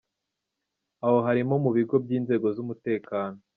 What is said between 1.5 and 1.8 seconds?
mu